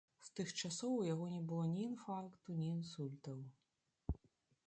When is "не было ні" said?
1.33-1.83